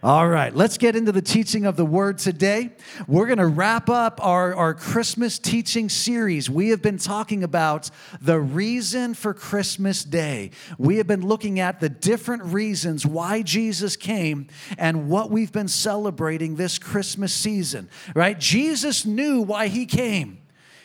[0.00, 2.70] All right, let's get into the teaching of the word today.
[3.08, 6.48] We're going to wrap up our, our Christmas teaching series.
[6.48, 7.90] We have been talking about
[8.20, 10.52] the reason for Christmas Day.
[10.78, 14.46] We have been looking at the different reasons why Jesus came
[14.78, 18.38] and what we've been celebrating this Christmas season, right?
[18.38, 20.38] Jesus knew why he came.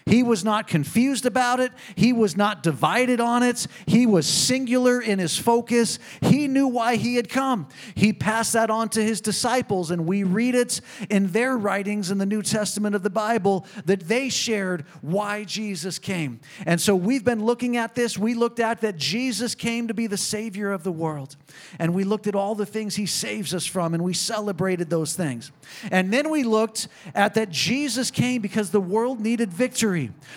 [0.05, 1.71] He was not confused about it.
[1.95, 3.67] He was not divided on it.
[3.85, 5.99] He was singular in his focus.
[6.21, 7.67] He knew why he had come.
[7.95, 12.17] He passed that on to his disciples, and we read it in their writings in
[12.17, 16.41] the New Testament of the Bible that they shared why Jesus came.
[16.65, 18.17] And so we've been looking at this.
[18.17, 21.35] We looked at that Jesus came to be the Savior of the world.
[21.79, 25.13] And we looked at all the things he saves us from, and we celebrated those
[25.15, 25.51] things.
[25.91, 29.92] And then we looked at that Jesus came because the world needed victory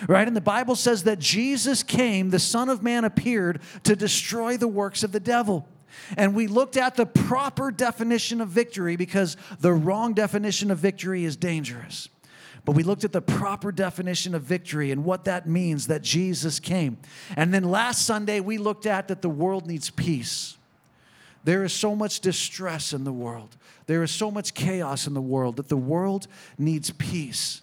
[0.07, 0.27] right?
[0.27, 4.67] And the Bible says that Jesus came, the Son of Man appeared to destroy the
[4.67, 5.67] works of the devil.
[6.15, 11.25] And we looked at the proper definition of victory because the wrong definition of victory
[11.25, 12.09] is dangerous.
[12.65, 16.59] But we looked at the proper definition of victory and what that means that Jesus
[16.59, 16.97] came.
[17.35, 20.57] And then last Sunday, we looked at that the world needs peace.
[21.45, 23.55] There is so much distress in the world,
[23.85, 26.27] there is so much chaos in the world that the world
[26.57, 27.61] needs peace.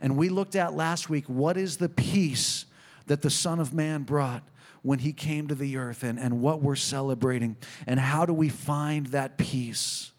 [0.00, 2.66] And we looked at last week what is the peace
[3.06, 4.42] that the Son of Man brought
[4.82, 8.48] when he came to the earth and, and what we're celebrating and how do we
[8.48, 10.12] find that peace.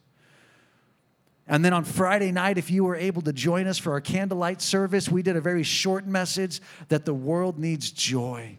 [1.47, 4.61] And then on Friday night, if you were able to join us for our candlelight
[4.61, 8.57] service, we did a very short message that the world needs joy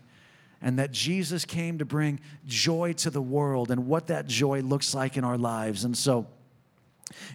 [0.62, 4.94] and that Jesus came to bring joy to the world and what that joy looks
[4.94, 5.84] like in our lives.
[5.84, 6.28] And so,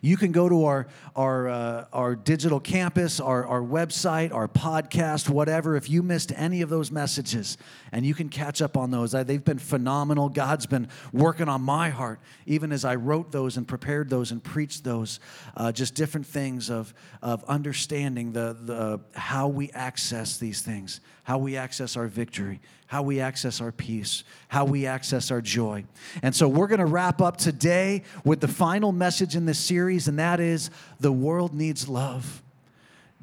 [0.01, 5.29] you can go to our, our, uh, our digital campus, our, our website, our podcast,
[5.29, 7.57] whatever, if you missed any of those messages,
[7.91, 9.11] and you can catch up on those.
[9.11, 10.29] They've been phenomenal.
[10.29, 14.43] God's been working on my heart, even as I wrote those and prepared those and
[14.43, 15.19] preached those,
[15.55, 21.37] uh, just different things of, of understanding the, the, how we access these things, how
[21.37, 25.85] we access our victory, how we access our peace, how we access our joy.
[26.23, 30.07] And so we're going to wrap up today with the final message in this series,
[30.07, 32.41] and that is the world needs love.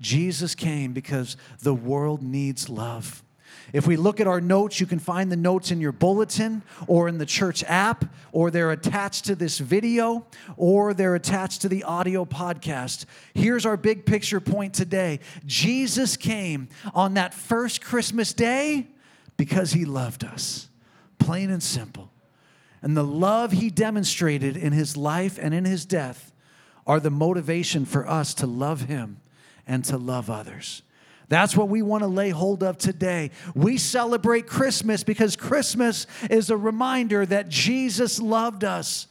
[0.01, 3.23] Jesus came because the world needs love.
[3.73, 7.09] If we look at our notes, you can find the notes in your bulletin or
[7.09, 10.27] in the church app, or they're attached to this video,
[10.57, 13.05] or they're attached to the audio podcast.
[13.35, 18.87] Here's our big picture point today Jesus came on that first Christmas day
[19.37, 20.69] because he loved us,
[21.19, 22.11] plain and simple.
[22.83, 26.33] And the love he demonstrated in his life and in his death
[26.87, 29.21] are the motivation for us to love him
[29.67, 30.83] and to love others.
[31.29, 33.31] That's what we want to lay hold of today.
[33.55, 39.09] We celebrate Christmas because Christmas is a reminder that Jesus loved us.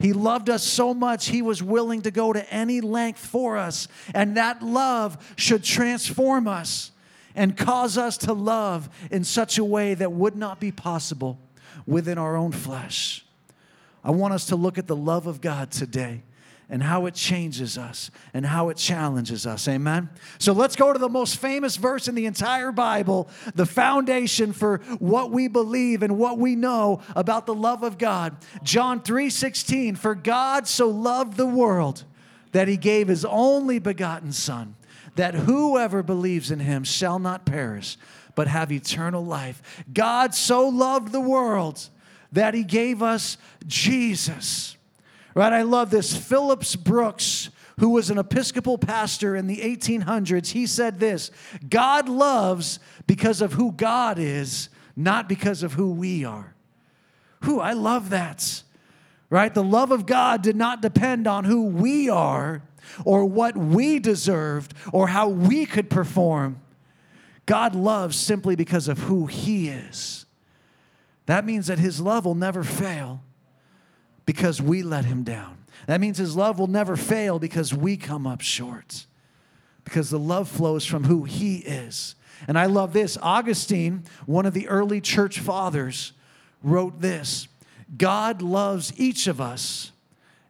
[0.00, 3.86] He loved us so much, he was willing to go to any length for us.
[4.12, 6.90] And that love should transform us
[7.36, 11.38] and cause us to love in such a way that would not be possible
[11.86, 13.24] within our own flesh.
[14.04, 16.22] I want us to look at the love of God today
[16.68, 19.68] and how it changes us and how it challenges us.
[19.68, 20.08] Amen.
[20.38, 24.78] So let's go to the most famous verse in the entire Bible, the foundation for
[24.98, 28.36] what we believe and what we know about the love of God.
[28.62, 32.04] John 3:16, for God so loved the world
[32.52, 34.74] that he gave his only begotten son
[35.16, 37.98] that whoever believes in him shall not perish,
[38.34, 39.84] but have eternal life.
[39.92, 41.88] God so loved the world
[42.32, 44.76] that he gave us Jesus.
[45.34, 45.52] Right?
[45.52, 46.16] I love this.
[46.16, 51.30] Phillips Brooks, who was an Episcopal pastor in the 1800s, he said this
[51.68, 56.54] God loves because of who God is, not because of who we are.
[57.42, 58.62] Who I love that.
[59.30, 59.52] Right?
[59.52, 62.62] The love of God did not depend on who we are,
[63.04, 66.60] or what we deserved or how we could perform.
[67.46, 70.26] God loves simply because of who He is.
[71.26, 73.22] That means that His love will never fail
[74.26, 75.58] because we let Him down.
[75.86, 79.06] That means His love will never fail because we come up short.
[79.84, 82.14] Because the love flows from who He is.
[82.46, 83.18] And I love this.
[83.20, 86.12] Augustine, one of the early church fathers,
[86.62, 87.48] wrote this
[87.96, 89.92] God loves each of us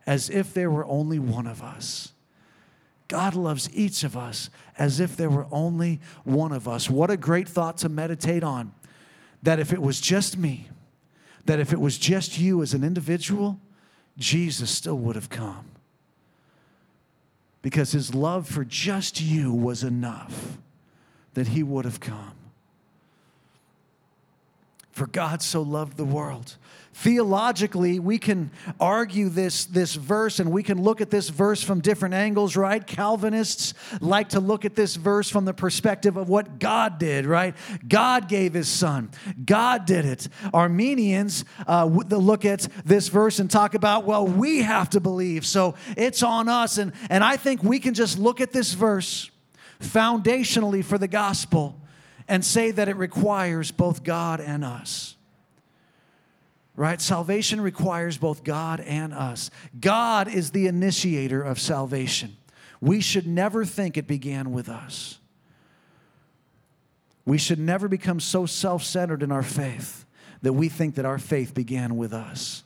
[0.06, 2.12] as if there were only one of us.
[3.08, 4.48] God loves each of us
[4.82, 6.90] as if there were only one of us.
[6.90, 8.72] What a great thought to meditate on.
[9.44, 10.70] That if it was just me,
[11.44, 13.60] that if it was just you as an individual,
[14.18, 15.66] Jesus still would have come.
[17.62, 20.58] Because his love for just you was enough
[21.34, 22.34] that he would have come.
[25.12, 26.56] God so loved the world.
[26.94, 31.80] Theologically, we can argue this, this verse and we can look at this verse from
[31.80, 32.86] different angles, right?
[32.86, 33.72] Calvinists
[34.02, 37.54] like to look at this verse from the perspective of what God did, right?
[37.88, 39.10] God gave his son,
[39.42, 40.28] God did it.
[40.52, 45.74] Arminians uh, look at this verse and talk about, well, we have to believe, so
[45.96, 46.76] it's on us.
[46.76, 49.30] And, and I think we can just look at this verse
[49.80, 51.81] foundationally for the gospel
[52.28, 55.16] and say that it requires both God and us.
[56.74, 57.00] Right?
[57.00, 59.50] Salvation requires both God and us.
[59.78, 62.36] God is the initiator of salvation.
[62.80, 65.18] We should never think it began with us.
[67.24, 70.04] We should never become so self centered in our faith
[70.42, 72.61] that we think that our faith began with us.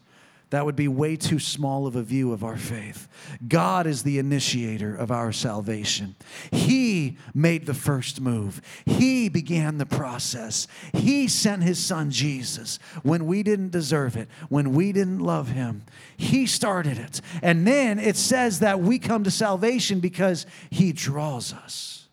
[0.50, 3.08] That would be way too small of a view of our faith.
[3.48, 6.14] God is the initiator of our salvation.
[6.52, 10.68] He made the first move, He began the process.
[10.92, 15.82] He sent His Son Jesus when we didn't deserve it, when we didn't love Him.
[16.16, 17.20] He started it.
[17.42, 22.06] And then it says that we come to salvation because He draws us.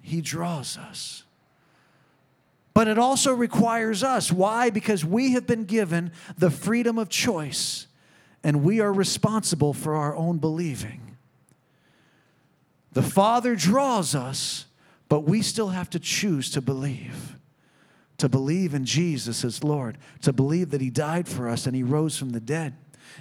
[0.00, 1.24] He draws us.
[2.74, 4.32] But it also requires us.
[4.32, 4.70] Why?
[4.70, 7.86] Because we have been given the freedom of choice
[8.42, 11.16] and we are responsible for our own believing.
[12.92, 14.66] The Father draws us,
[15.08, 17.36] but we still have to choose to believe.
[18.18, 21.82] To believe in Jesus as Lord, to believe that He died for us and He
[21.82, 22.74] rose from the dead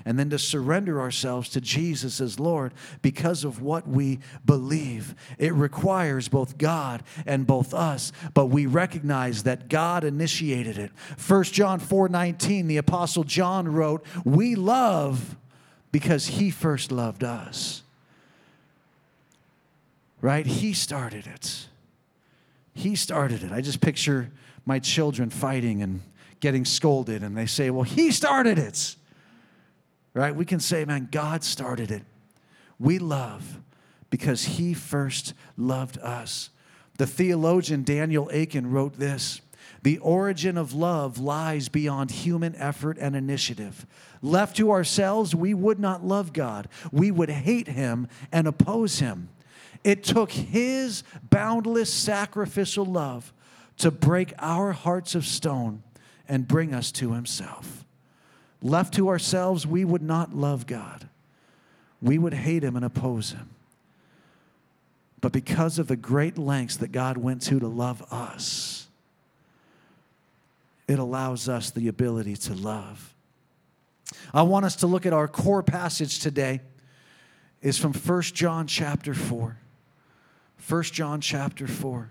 [0.05, 5.15] and then to surrender ourselves to Jesus as Lord because of what we believe.
[5.38, 10.91] It requires both God and both us, but we recognize that God initiated it.
[11.27, 15.35] 1 John 4 19, the Apostle John wrote, We love
[15.91, 17.83] because he first loved us.
[20.21, 20.45] Right?
[20.45, 21.67] He started it.
[22.73, 23.51] He started it.
[23.51, 24.31] I just picture
[24.65, 26.01] my children fighting and
[26.39, 28.95] getting scolded, and they say, Well, he started it
[30.13, 30.36] right?
[30.36, 32.04] We can say, man, God started it.
[32.80, 33.60] We love
[34.10, 36.50] because he first loved us.
[36.98, 39.42] The theologian Daniel Akin wrote this
[39.81, 43.86] The origin of love lies beyond human effort and initiative.
[44.22, 49.30] Left to ourselves, we would not love God, we would hate him and oppose him.
[49.84, 53.34] It took his boundless sacrificial love
[53.78, 55.81] to break our hearts of stone
[56.28, 57.84] and bring us to himself.
[58.62, 61.08] Left to ourselves, we would not love God.
[62.02, 63.50] We would hate him and oppose him.
[65.19, 68.88] But because of the great lengths that God went to to love us,
[70.88, 73.13] it allows us the ability to love.
[74.34, 76.62] I want us to look at our core passage today
[77.62, 79.58] is from 1 John chapter 4.
[80.68, 82.10] 1 John chapter 4.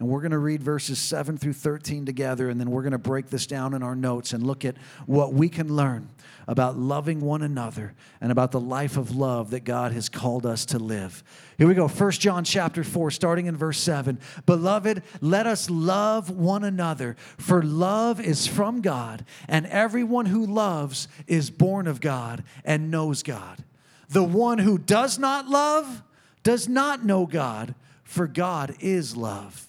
[0.00, 2.98] And we're going to read verses 7 through 13 together, and then we're going to
[2.98, 4.76] break this down in our notes and look at
[5.06, 6.08] what we can learn
[6.48, 10.66] about loving one another and about the life of love that God has called us
[10.66, 11.22] to live.
[11.58, 11.86] Here we go.
[11.86, 14.18] 1 John chapter 4, starting in verse 7.
[14.46, 21.06] Beloved, let us love one another, for love is from God, and everyone who loves
[21.28, 23.62] is born of God and knows God.
[24.08, 26.02] The one who does not love
[26.42, 29.68] does not know God, for God is love.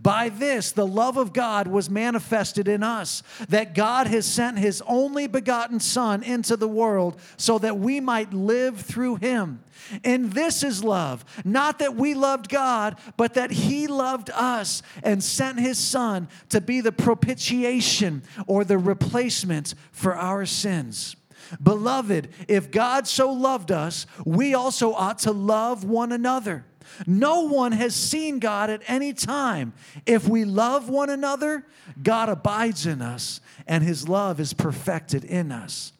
[0.00, 4.82] By this, the love of God was manifested in us, that God has sent his
[4.86, 9.62] only begotten Son into the world so that we might live through him.
[10.04, 15.24] And this is love, not that we loved God, but that he loved us and
[15.24, 21.16] sent his Son to be the propitiation or the replacement for our sins.
[21.62, 26.64] Beloved, if God so loved us, we also ought to love one another.
[27.06, 29.72] No one has seen God at any time.
[30.06, 31.66] If we love one another,
[32.02, 35.92] God abides in us, and his love is perfected in us.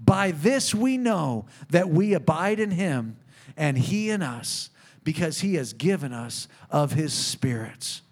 [0.00, 3.16] By this we know that we abide in him,
[3.56, 4.70] and he in us,
[5.04, 8.02] because he has given us of his spirits.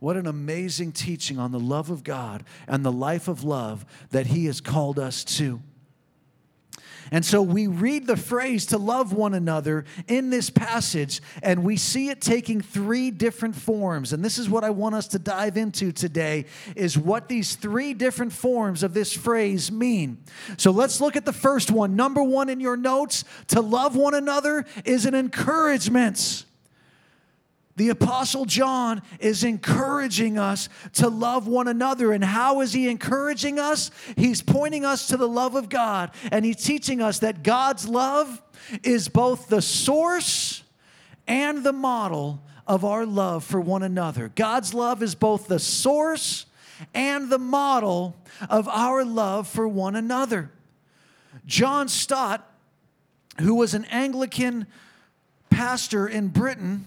[0.00, 4.28] What an amazing teaching on the love of God and the life of love that
[4.28, 5.60] he has called us to.
[7.10, 11.76] And so we read the phrase to love one another in this passage, and we
[11.76, 14.12] see it taking three different forms.
[14.12, 16.46] And this is what I want us to dive into today
[16.76, 20.18] is what these three different forms of this phrase mean.
[20.56, 21.96] So let's look at the first one.
[21.96, 26.44] Number one in your notes, to love one another is an encouragement
[27.78, 32.12] the Apostle John is encouraging us to love one another.
[32.12, 33.90] And how is he encouraging us?
[34.16, 38.42] He's pointing us to the love of God, and he's teaching us that God's love
[38.82, 40.62] is both the source
[41.26, 44.30] and the model of our love for one another.
[44.34, 46.46] God's love is both the source
[46.94, 48.16] and the model
[48.50, 50.50] of our love for one another.
[51.46, 52.46] John Stott,
[53.40, 54.66] who was an Anglican
[55.48, 56.84] pastor in Britain,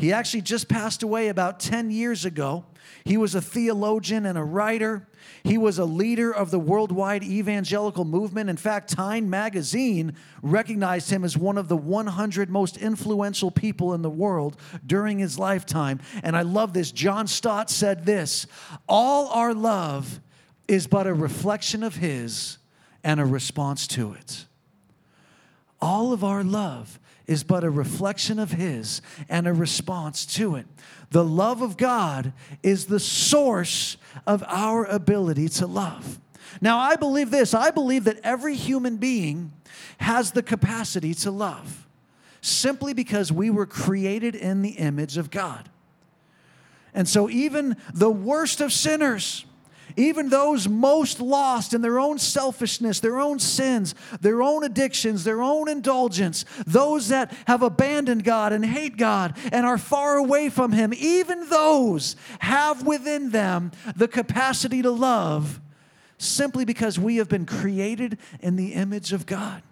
[0.00, 2.64] he actually just passed away about 10 years ago.
[3.04, 5.06] He was a theologian and a writer.
[5.44, 8.48] He was a leader of the worldwide evangelical movement.
[8.48, 14.00] In fact, Time magazine recognized him as one of the 100 most influential people in
[14.00, 16.00] the world during his lifetime.
[16.22, 16.92] And I love this.
[16.92, 18.46] John Stott said this
[18.88, 20.20] All our love
[20.66, 22.56] is but a reflection of his
[23.04, 24.46] and a response to it.
[25.80, 26.99] All of our love
[27.30, 30.66] is but a reflection of his and a response to it.
[31.10, 33.96] The love of God is the source
[34.26, 36.18] of our ability to love.
[36.60, 39.52] Now, I believe this I believe that every human being
[39.98, 41.86] has the capacity to love
[42.40, 45.68] simply because we were created in the image of God.
[46.92, 49.46] And so, even the worst of sinners,
[49.96, 55.42] even those most lost in their own selfishness, their own sins, their own addictions, their
[55.42, 60.72] own indulgence, those that have abandoned God and hate God and are far away from
[60.72, 65.60] Him, even those have within them the capacity to love
[66.18, 69.62] simply because we have been created in the image of God.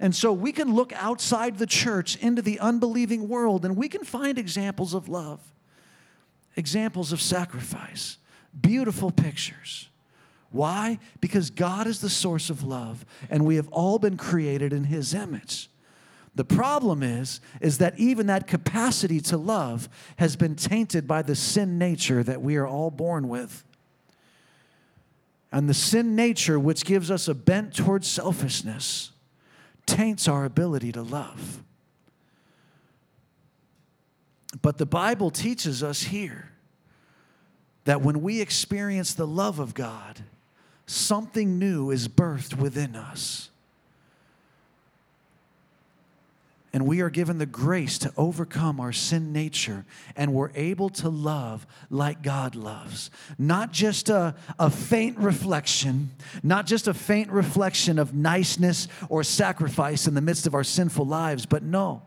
[0.00, 4.04] And so we can look outside the church into the unbelieving world and we can
[4.04, 5.40] find examples of love,
[6.56, 8.18] examples of sacrifice
[8.60, 9.88] Beautiful pictures.
[10.50, 11.00] Why?
[11.20, 15.12] Because God is the source of love and we have all been created in his
[15.12, 15.68] image.
[16.36, 21.34] The problem is is that even that capacity to love has been tainted by the
[21.34, 23.64] sin nature that we are all born with.
[25.50, 29.12] And the sin nature which gives us a bent towards selfishness
[29.86, 31.62] taints our ability to love.
[34.62, 36.53] But the Bible teaches us here
[37.84, 40.20] that when we experience the love of God,
[40.86, 43.50] something new is birthed within us.
[46.72, 49.84] And we are given the grace to overcome our sin nature,
[50.16, 53.12] and we're able to love like God loves.
[53.38, 56.10] Not just a, a faint reflection,
[56.42, 61.06] not just a faint reflection of niceness or sacrifice in the midst of our sinful
[61.06, 62.02] lives, but no,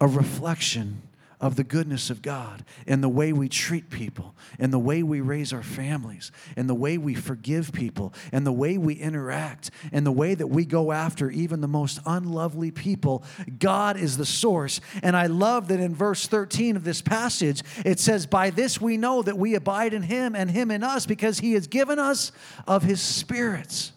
[0.00, 1.00] a reflection
[1.46, 5.20] of the goodness of God and the way we treat people, and the way we
[5.20, 10.04] raise our families, and the way we forgive people, and the way we interact, and
[10.04, 13.22] the way that we go after even the most unlovely people.
[13.60, 14.80] God is the source.
[15.04, 18.96] And I love that in verse 13 of this passage, it says, By this we
[18.96, 22.32] know that we abide in Him and Him in us because He has given us
[22.66, 23.92] of His spirits.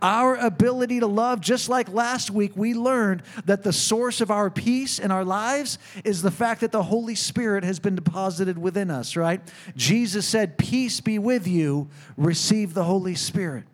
[0.00, 4.50] Our ability to love, just like last week, we learned that the source of our
[4.50, 8.90] peace in our lives is the fact that the Holy Spirit has been deposited within
[8.90, 9.40] us, right?
[9.76, 13.64] Jesus said, Peace be with you, receive the Holy Spirit.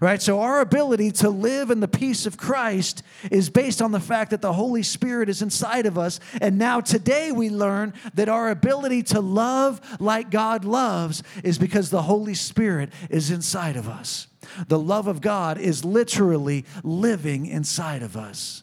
[0.00, 0.20] Right?
[0.20, 4.30] So, our ability to live in the peace of Christ is based on the fact
[4.30, 6.20] that the Holy Spirit is inside of us.
[6.40, 11.90] And now, today, we learn that our ability to love like God loves is because
[11.90, 14.28] the Holy Spirit is inside of us.
[14.68, 18.62] The love of God is literally living inside of us.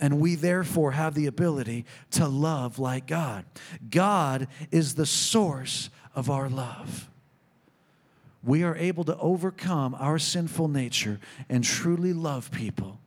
[0.00, 3.44] And we therefore have the ability to love like God.
[3.90, 7.08] God is the source of our love.
[8.42, 13.00] We are able to overcome our sinful nature and truly love people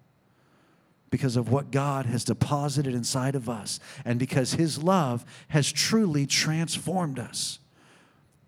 [1.09, 6.25] because of what God has deposited inside of us and because His love has truly
[6.25, 7.59] transformed us.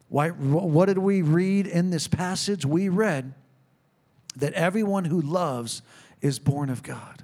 [0.09, 2.65] Why, what did we read in this passage?
[2.65, 3.33] We read
[4.35, 5.81] that everyone who loves
[6.21, 7.23] is born of God,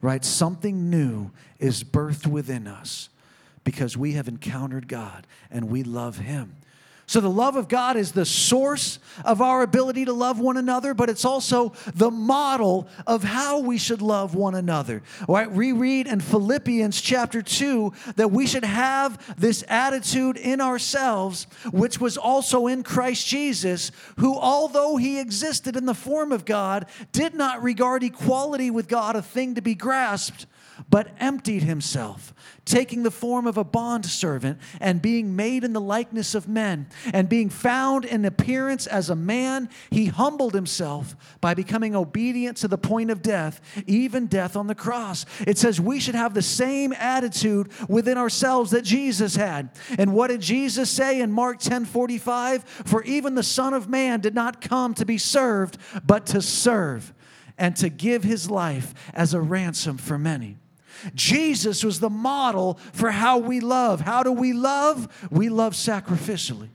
[0.00, 0.24] right?
[0.24, 3.08] Something new is birthed within us
[3.64, 6.56] because we have encountered God and we love Him.
[7.06, 10.94] So, the love of God is the source of our ability to love one another,
[10.94, 15.02] but it's also the model of how we should love one another.
[15.28, 20.60] All right, we read in Philippians chapter 2 that we should have this attitude in
[20.60, 26.44] ourselves, which was also in Christ Jesus, who, although he existed in the form of
[26.44, 30.46] God, did not regard equality with God a thing to be grasped
[30.88, 36.34] but emptied himself, taking the form of a bondservant and being made in the likeness
[36.34, 36.86] of men.
[37.12, 42.68] And being found in appearance as a man, he humbled himself by becoming obedient to
[42.68, 45.26] the point of death, even death on the cross.
[45.46, 49.70] It says we should have the same attitude within ourselves that Jesus had.
[49.98, 52.64] And what did Jesus say in Mark 10 45?
[52.64, 57.12] For even the Son of Man did not come to be served, but to serve
[57.58, 60.56] and to give his life as a ransom for many.
[61.14, 64.00] Jesus was the model for how we love.
[64.00, 65.28] How do we love?
[65.30, 66.68] We love sacrificially.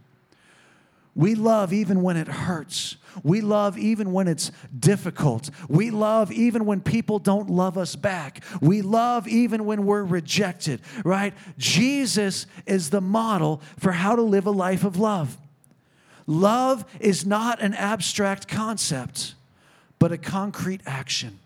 [1.15, 2.97] We love even when it hurts.
[3.23, 5.49] We love even when it's difficult.
[5.67, 8.43] We love even when people don't love us back.
[8.61, 11.33] We love even when we're rejected, right?
[11.57, 15.37] Jesus is the model for how to live a life of love.
[16.27, 19.33] Love is not an abstract concept,
[19.97, 21.39] but a concrete action.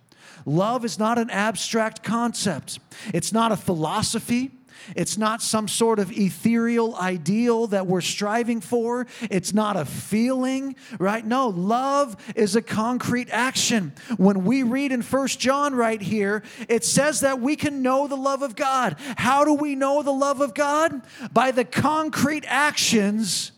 [0.45, 2.79] Love is not an abstract concept,
[3.13, 4.51] it's not a philosophy.
[4.95, 9.07] It's not some sort of ethereal ideal that we're striving for.
[9.29, 11.25] It's not a feeling, right?
[11.25, 13.93] No, love is a concrete action.
[14.17, 18.17] When we read in First John right here, it says that we can know the
[18.17, 18.97] love of God.
[19.17, 21.01] How do we know the love of God?
[21.31, 23.51] By the concrete actions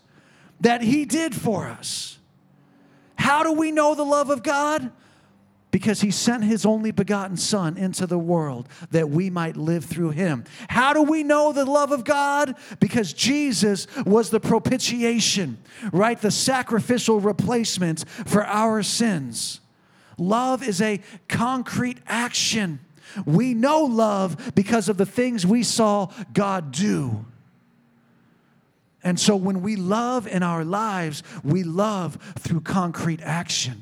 [0.59, 2.19] that He did for us.
[3.15, 4.91] How do we know the love of God?
[5.73, 10.11] Because he sent his only begotten Son into the world that we might live through
[10.11, 10.43] him.
[10.69, 12.55] How do we know the love of God?
[12.79, 15.57] Because Jesus was the propitiation,
[15.91, 16.21] right?
[16.21, 19.61] The sacrificial replacement for our sins.
[20.19, 22.79] Love is a concrete action.
[23.25, 27.25] We know love because of the things we saw God do.
[29.03, 33.81] And so when we love in our lives, we love through concrete action.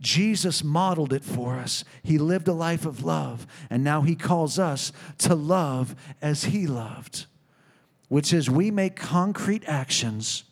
[0.00, 1.84] Jesus modeled it for us.
[2.02, 6.66] He lived a life of love, and now he calls us to love as he
[6.66, 7.26] loved,
[8.08, 10.44] which is we make concrete actions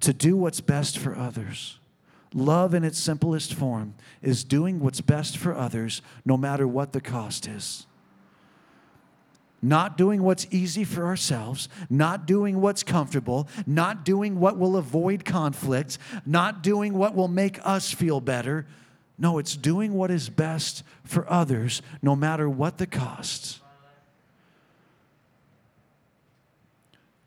[0.00, 1.78] to do what's best for others.
[2.34, 7.00] Love, in its simplest form, is doing what's best for others no matter what the
[7.00, 7.86] cost is
[9.62, 15.24] not doing what's easy for ourselves, not doing what's comfortable, not doing what will avoid
[15.24, 18.66] conflict, not doing what will make us feel better.
[19.16, 23.60] No, it's doing what is best for others, no matter what the cost.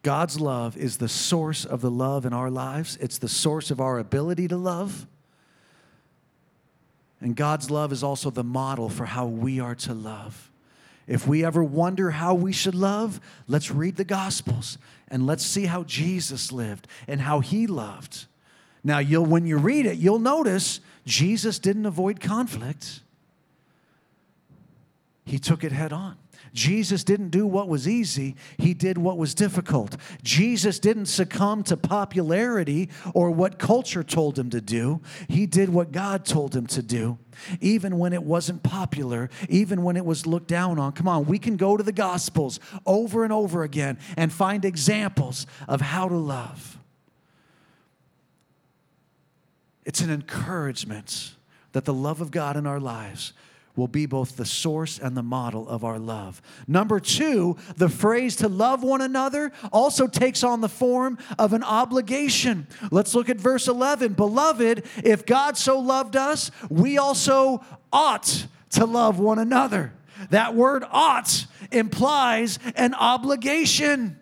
[0.03, 3.79] God's love is the source of the love in our lives, it's the source of
[3.79, 5.07] our ability to love.
[7.21, 10.51] And God's love is also the model for how we are to love.
[11.07, 15.65] If we ever wonder how we should love, let's read the Gospels and let's see
[15.65, 18.25] how Jesus lived and how he loved.
[18.83, 23.01] Now, you'll, when you read it, you'll notice Jesus didn't avoid conflict,
[25.25, 26.17] he took it head on.
[26.55, 29.97] Jesus didn't do what was easy, he did what was difficult.
[30.23, 35.91] Jesus didn't succumb to popularity or what culture told him to do, he did what
[35.91, 37.17] God told him to do.
[37.59, 40.93] Even when it wasn't popular, even when it was looked down on.
[40.93, 45.45] Come on, we can go to the Gospels over and over again and find examples
[45.67, 46.79] of how to love.
[49.83, 51.35] It's an encouragement
[51.73, 53.33] that the love of God in our lives
[53.75, 56.41] will be both the source and the model of our love.
[56.67, 61.63] Number two, the phrase to love one another also takes on the form of an
[61.63, 62.67] obligation.
[62.91, 64.13] Let's look at verse 11.
[64.13, 69.93] Beloved, if God so loved us, we also ought to love one another.
[70.29, 74.19] That word ought implies an obligation.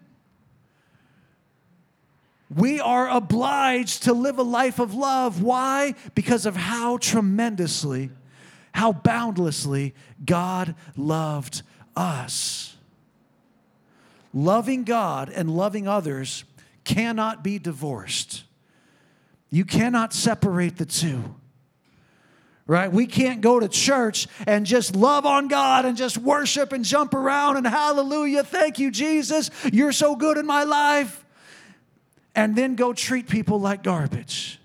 [2.56, 5.42] We are obliged to live a life of love.
[5.42, 5.96] Why?
[6.14, 8.12] Because of how tremendously
[8.74, 9.94] how boundlessly
[10.26, 11.62] God loved
[11.96, 12.76] us.
[14.34, 16.44] Loving God and loving others
[16.84, 18.44] cannot be divorced.
[19.52, 21.36] You cannot separate the two.
[22.66, 22.92] Right?
[22.92, 27.14] We can't go to church and just love on God and just worship and jump
[27.14, 31.26] around and hallelujah, thank you, Jesus, you're so good in my life,
[32.34, 34.60] and then go treat people like garbage.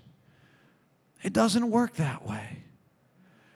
[1.21, 2.59] It doesn't work that way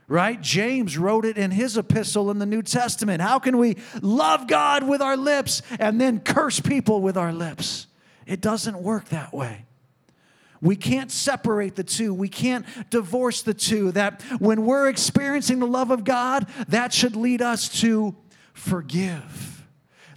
[0.07, 0.39] right?
[0.41, 3.21] James wrote it in his epistle in the New Testament.
[3.21, 7.87] How can we love God with our lips and then curse people with our lips?
[8.25, 9.65] It doesn't work that way.
[10.61, 12.13] We can't separate the two.
[12.13, 13.91] We can't divorce the two.
[13.91, 18.15] That when we're experiencing the love of God, that should lead us to
[18.53, 19.65] forgive.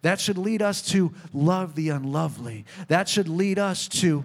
[0.03, 2.65] That should lead us to love the unlovely.
[2.87, 4.25] That should lead us to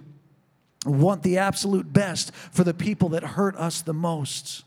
[0.86, 4.62] want the absolute best for the people that hurt us the most.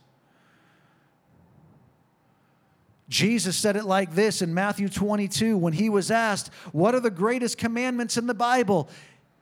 [3.07, 7.11] Jesus said it like this in Matthew 22 when he was asked, What are the
[7.11, 8.89] greatest commandments in the Bible?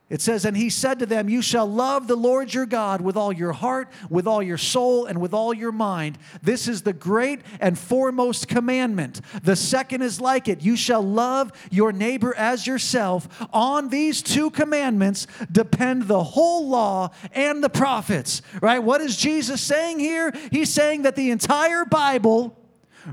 [0.10, 3.16] It says, And he said to them, You shall love the Lord your God with
[3.16, 6.18] all your heart, with all your soul, and with all your mind.
[6.42, 9.22] This is the great and foremost commandment.
[9.44, 13.30] The second is like it You shall love your neighbor as yourself.
[13.54, 18.42] On these two commandments depend the whole law and the prophets.
[18.62, 18.84] Right?
[18.84, 20.34] What is Jesus saying here?
[20.52, 22.56] He's saying that the entire Bible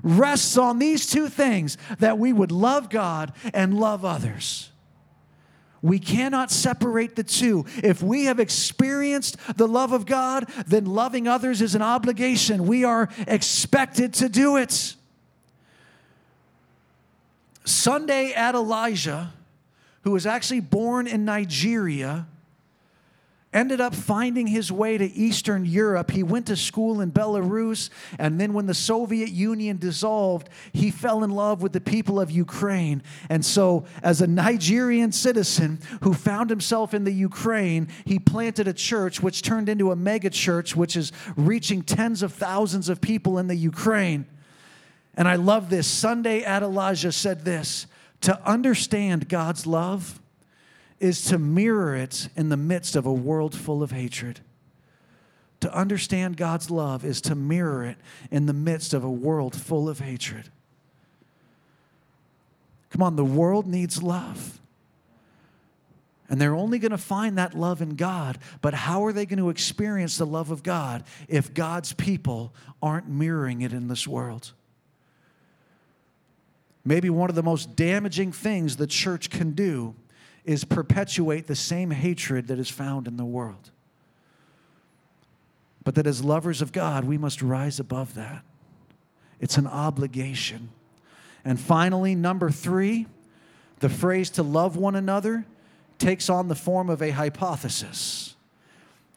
[0.02, 4.70] rests on these two things that we would love God and love others.
[5.82, 7.64] We cannot separate the two.
[7.82, 12.66] If we have experienced the love of God, then loving others is an obligation.
[12.66, 14.94] We are expected to do it.
[17.64, 19.30] Sunday Adelaja,
[20.02, 22.26] who was actually born in Nigeria,
[23.52, 26.12] ended up finding his way to Eastern Europe.
[26.12, 31.24] He went to school in Belarus, and then when the Soviet Union dissolved, he fell
[31.24, 33.02] in love with the people of Ukraine.
[33.28, 38.72] And so, as a Nigerian citizen who found himself in the Ukraine, he planted a
[38.72, 43.38] church which turned into a mega church, which is reaching tens of thousands of people
[43.38, 44.26] in the Ukraine.
[45.14, 45.88] And I love this.
[45.88, 47.86] Sunday Adelaja said this
[48.20, 50.20] to understand God's love
[51.00, 54.40] is to mirror it in the midst of a world full of hatred.
[55.60, 57.96] To understand God's love is to mirror it
[58.30, 60.50] in the midst of a world full of hatred.
[62.90, 64.60] Come on, the world needs love.
[66.28, 68.38] And they're only going to find that love in God.
[68.62, 73.08] But how are they going to experience the love of God if God's people aren't
[73.08, 74.52] mirroring it in this world?
[76.84, 79.94] Maybe one of the most damaging things the church can do
[80.44, 83.70] is perpetuate the same hatred that is found in the world.
[85.84, 88.42] But that as lovers of God, we must rise above that.
[89.40, 90.70] It's an obligation.
[91.44, 93.06] And finally, number three,
[93.78, 95.46] the phrase to love one another
[95.98, 98.34] takes on the form of a hypothesis.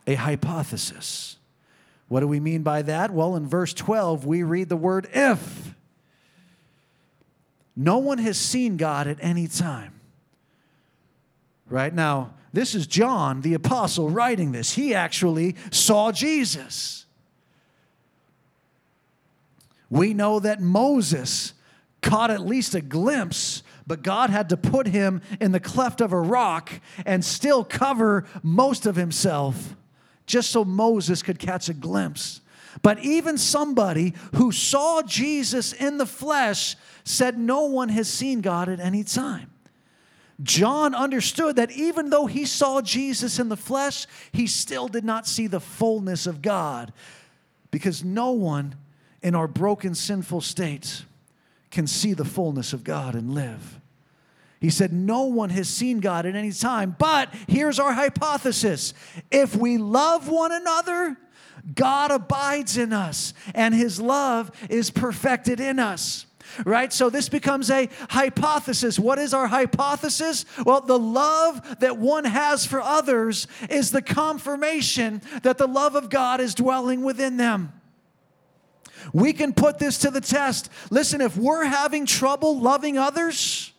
[0.07, 1.37] A hypothesis.
[2.07, 3.11] What do we mean by that?
[3.11, 5.73] Well, in verse 12, we read the word if.
[7.75, 9.93] No one has seen God at any time
[11.73, 11.91] right?
[11.91, 14.73] Now, this is John, the apostle, writing this.
[14.73, 17.07] He actually saw Jesus.
[19.89, 21.53] We know that Moses
[22.03, 26.13] caught at least a glimpse, but God had to put him in the cleft of
[26.13, 26.71] a rock
[27.07, 29.75] and still cover most of himself
[30.27, 32.41] just so Moses could catch a glimpse.
[32.83, 38.69] But even somebody who saw Jesus in the flesh said, No one has seen God
[38.69, 39.52] at any time.
[40.41, 45.27] John understood that even though he saw Jesus in the flesh, he still did not
[45.27, 46.91] see the fullness of God
[47.71, 48.75] because no one
[49.21, 51.05] in our broken, sinful states
[51.71, 53.79] can see the fullness of God and live.
[54.59, 56.95] He said, No one has seen God at any time.
[56.97, 58.93] But here's our hypothesis
[59.31, 61.17] if we love one another,
[61.75, 66.25] God abides in us, and his love is perfected in us
[66.65, 66.93] right?
[66.93, 68.97] So this becomes a hypothesis.
[68.97, 70.45] What is our hypothesis?
[70.65, 76.09] Well, the love that one has for others is the confirmation that the love of
[76.09, 77.73] God is dwelling within them.
[79.11, 80.69] We can put this to the test.
[80.89, 83.72] Listen, if we're having trouble loving others,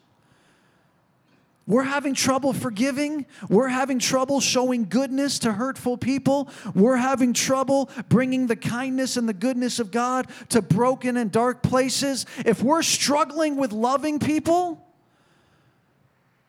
[1.67, 3.25] we're having trouble forgiving.
[3.49, 6.51] We're having trouble showing goodness to hurtful people.
[6.75, 11.63] We're having trouble bringing the kindness and the goodness of God to broken and dark
[11.63, 12.27] places.
[12.45, 14.87] If we're struggling with loving people,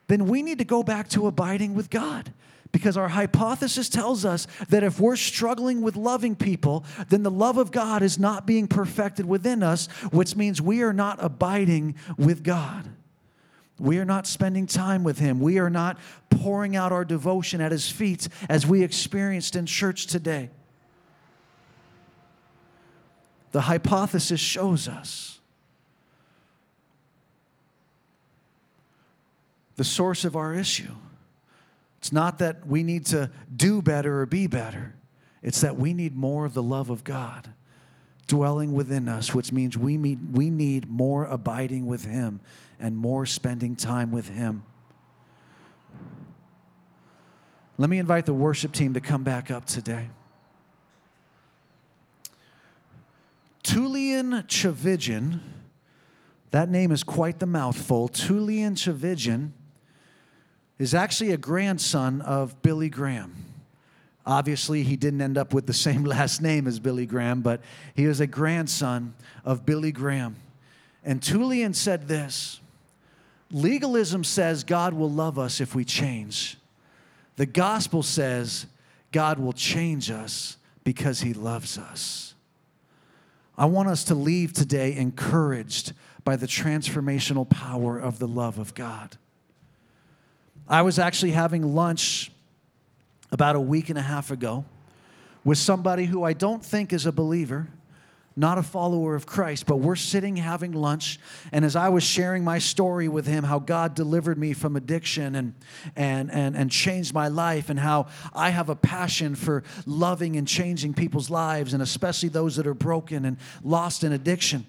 [0.08, 2.34] then we need to go back to abiding with God.
[2.74, 7.58] Because our hypothesis tells us that if we're struggling with loving people, then the love
[7.58, 12.44] of God is not being perfected within us, which means we are not abiding with
[12.44, 12.90] God.
[13.80, 15.40] We are not spending time with Him.
[15.40, 15.98] We are not
[16.30, 20.50] pouring out our devotion at His feet as we experienced in church today.
[23.52, 25.40] The hypothesis shows us
[29.76, 30.94] the source of our issue.
[32.00, 34.96] It's not that we need to do better or be better,
[35.42, 37.50] it's that we need more of the love of God
[38.28, 42.40] dwelling within us, which means we need, we need more abiding with Him
[42.80, 44.64] and more spending time with Him.
[47.78, 50.08] Let me invite the worship team to come back up today.
[53.64, 55.40] Tullian Tchividjian,
[56.52, 58.08] that name is quite the mouthful.
[58.08, 59.52] Tullian Tchividjian
[60.78, 63.55] is actually a grandson of Billy Graham.
[64.26, 67.62] Obviously, he didn't end up with the same last name as Billy Graham, but
[67.96, 70.36] he was a grandson of Billy Graham.
[71.04, 72.60] And Tullian said this
[73.52, 76.58] Legalism says God will love us if we change.
[77.36, 78.66] The gospel says
[79.12, 82.34] God will change us because he loves us.
[83.58, 88.74] I want us to leave today encouraged by the transformational power of the love of
[88.74, 89.18] God.
[90.68, 92.32] I was actually having lunch
[93.36, 94.64] about a week and a half ago
[95.44, 97.68] with somebody who I don't think is a believer,
[98.34, 101.20] not a follower of Christ, but we're sitting having lunch.
[101.52, 105.36] And as I was sharing my story with him, how God delivered me from addiction
[105.36, 105.54] and,
[105.98, 110.48] and, and, and changed my life, and how I have a passion for loving and
[110.48, 114.66] changing people's lives, and especially those that are broken and lost in addiction.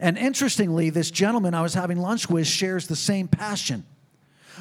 [0.00, 3.84] And interestingly, this gentleman I was having lunch with shares the same passion.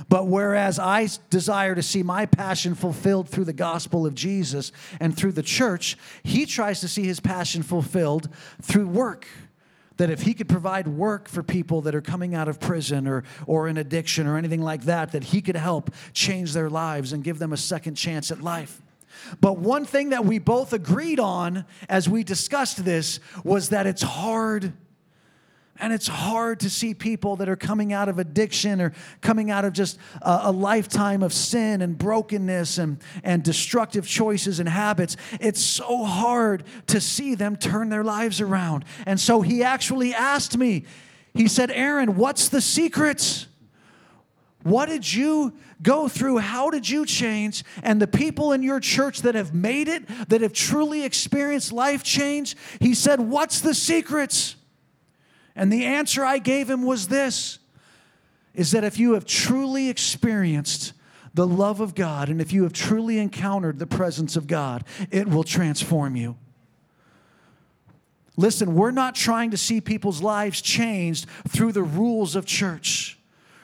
[0.09, 5.15] But whereas I desire to see my passion fulfilled through the gospel of Jesus and
[5.15, 8.29] through the church, he tries to see his passion fulfilled
[8.61, 9.27] through work.
[9.97, 13.23] That if he could provide work for people that are coming out of prison or,
[13.45, 17.23] or in addiction or anything like that, that he could help change their lives and
[17.23, 18.81] give them a second chance at life.
[19.39, 24.01] But one thing that we both agreed on as we discussed this was that it's
[24.01, 24.73] hard
[25.79, 29.65] and it's hard to see people that are coming out of addiction or coming out
[29.65, 35.17] of just a, a, lifetime of sin and brokenness and, and destructive choices and habits.
[35.39, 38.85] It's so hard to see them turn their lives around.
[39.07, 40.85] And so he actually asked me,
[41.33, 43.47] he said, Aaron, what's the secret?
[44.61, 46.37] What did you go through?
[46.37, 47.63] How did you change?
[47.81, 52.03] And the people in your church that have made it, that have truly experienced life
[52.03, 54.55] change, he said, What's the secrets?
[55.55, 57.59] And the answer I gave him was this
[58.53, 60.93] is that if you have truly experienced
[61.33, 65.27] the love of God and if you have truly encountered the presence of God, it
[65.27, 66.35] will transform you.
[68.35, 73.19] Listen, we're not trying to see people's lives changed through the rules of church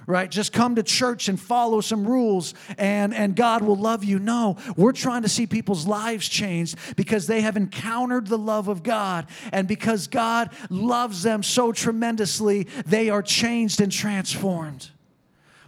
[0.10, 0.32] right?
[0.32, 4.17] Just come to church and follow some rules and, and God will love you.
[4.17, 8.82] No, we're trying to see people's lives changed because they have encountered the love of
[8.82, 9.28] God.
[9.52, 14.89] And because God loves them so tremendously, they are changed and transformed.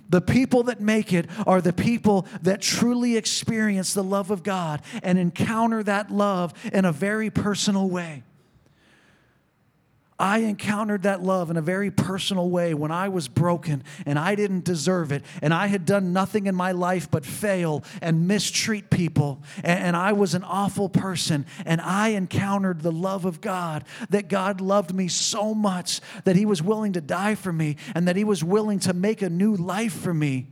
[0.10, 4.82] The people that make it are the people that truly experience the love of God
[5.04, 8.24] and encounter that love in a very personal way.
[10.22, 14.36] I encountered that love in a very personal way when I was broken and I
[14.36, 15.26] didn't deserve it.
[15.42, 19.42] And I had done nothing in my life but fail and mistreat people.
[19.64, 21.48] And, I was an awful person.
[21.66, 26.46] And I encountered the love of God that God loved me so much that He
[26.46, 29.56] was willing to die for me and that He was willing to make a new
[29.56, 30.50] life for me.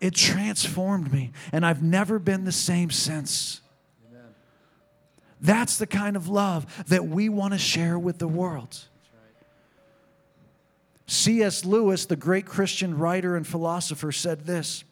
[0.00, 1.32] It transformed me.
[1.52, 3.60] And I've never been the same since.
[5.42, 8.88] That's the kind of love that we want to share with the world.
[11.06, 11.64] C.S.
[11.64, 14.84] Lewis, the great Christian writer and philosopher, said this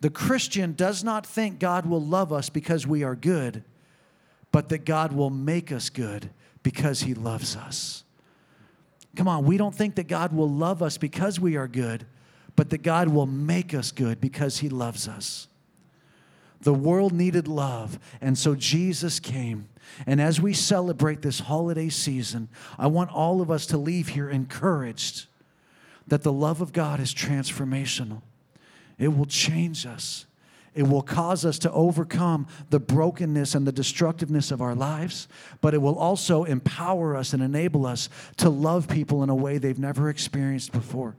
[0.00, 3.62] The Christian does not think God will love us because we are good,
[4.52, 6.30] but that God will make us good
[6.62, 8.04] because he loves us.
[9.16, 12.06] Come on, we don't think that God will love us because we are good,
[12.56, 15.46] but that God will make us good because he loves us.
[16.62, 19.68] The world needed love, and so Jesus came.
[20.06, 24.30] And as we celebrate this holiday season, I want all of us to leave here
[24.30, 25.26] encouraged
[26.06, 28.22] that the love of God is transformational.
[28.98, 30.26] It will change us.
[30.74, 35.28] It will cause us to overcome the brokenness and the destructiveness of our lives,
[35.60, 39.58] but it will also empower us and enable us to love people in a way
[39.58, 41.14] they've never experienced before.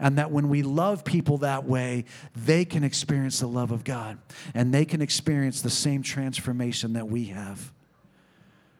[0.00, 2.04] And that when we love people that way,
[2.34, 4.18] they can experience the love of God
[4.54, 7.72] and they can experience the same transformation that we have.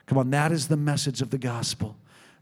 [0.07, 1.97] Come on, that is the message of the gospel.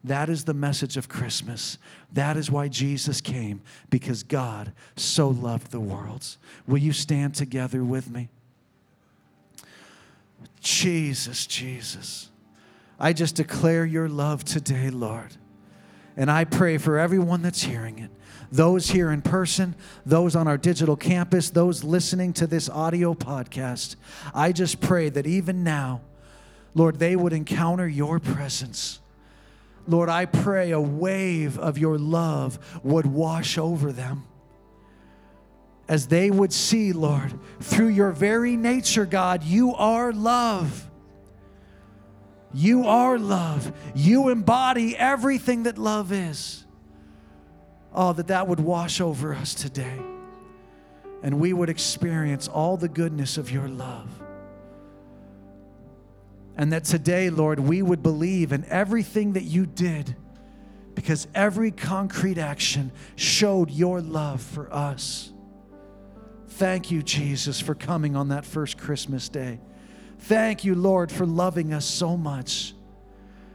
[0.04, 1.76] That is the message of Christmas.
[2.12, 6.37] That is why Jesus came, because God so loved the world.
[6.66, 8.28] Will you stand together with me?
[10.61, 12.30] Jesus, Jesus.
[12.98, 15.37] I just declare your love today, Lord.
[16.16, 18.11] And I pray for everyone that's hearing it
[18.50, 19.74] those here in person,
[20.06, 23.96] those on our digital campus, those listening to this audio podcast.
[24.34, 26.00] I just pray that even now,
[26.74, 29.00] Lord, they would encounter your presence
[29.88, 34.24] Lord, I pray a wave of your love would wash over them.
[35.88, 40.90] As they would see, Lord, through your very nature, God, you are love.
[42.53, 43.72] You are love.
[43.94, 46.66] You embody everything that love is.
[47.94, 49.98] Oh, that that would wash over us today.
[51.22, 54.22] And we would experience all the goodness of your love.
[56.59, 60.16] And that today, Lord, we would believe in everything that you did
[60.97, 65.33] because every concrete action showed your love for us.
[66.49, 69.61] Thank you, Jesus, for coming on that first Christmas day.
[70.18, 72.75] Thank you, Lord, for loving us so much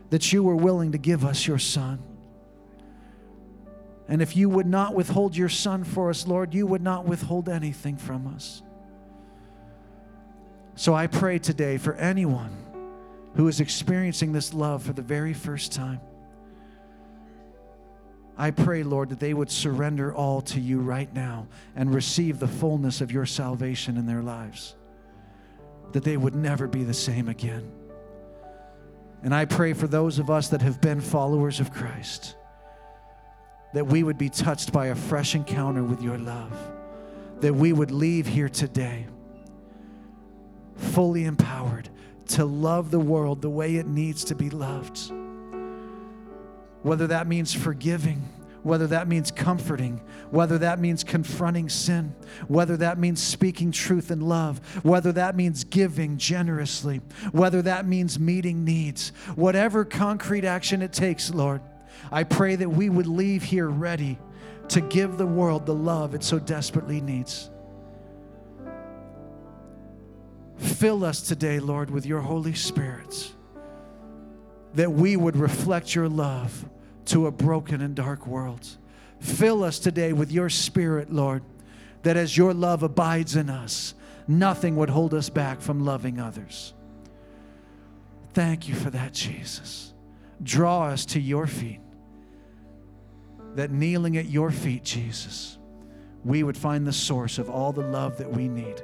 [0.10, 2.02] that you were willing to give us your Son.
[4.08, 7.50] And if you would not withhold your Son for us, Lord, you would not withhold
[7.50, 8.62] anything from us.
[10.76, 12.63] So I pray today for anyone
[13.36, 16.00] who is experiencing this love for the very first time.
[18.38, 22.48] I pray, Lord, that they would surrender all to you right now and receive the
[22.48, 24.76] fullness of your salvation in their lives,
[25.92, 27.72] that they would never be the same again.
[29.22, 32.36] And I pray for those of us that have been followers of Christ,
[33.74, 36.52] that we would be touched by a fresh encounter with your love,
[37.40, 39.06] that we would leave here today
[40.76, 41.90] fully empowered
[42.28, 45.12] to love the world the way it needs to be loved.
[46.82, 48.22] Whether that means forgiving,
[48.64, 52.16] whether that means comforting, whether that means confronting sin,
[52.48, 58.20] whether that means speaking truth in love, whether that means giving generously, whether that means
[58.20, 61.62] meeting needs, whatever concrete action it takes, Lord,
[62.12, 64.18] I pray that we would leave here ready
[64.70, 67.50] to give the world the love it so desperately needs.
[70.64, 73.34] Fill us today, Lord, with your Holy Spirit,
[74.74, 76.66] that we would reflect your love
[77.06, 78.66] to a broken and dark world.
[79.20, 81.44] Fill us today with your Spirit, Lord,
[82.04, 83.94] that as your love abides in us,
[84.26, 86.74] nothing would hold us back from loving others.
[88.34, 89.94] Thank you for that, Jesus.
[90.42, 91.82] Draw us to your feet,
[93.56, 95.58] that kneeling at your feet, Jesus,
[96.24, 98.82] we would find the source of all the love that we need.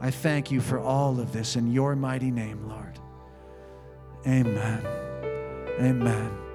[0.00, 2.98] I thank you for all of this in your mighty name, Lord.
[4.26, 4.86] Amen.
[5.80, 6.49] Amen.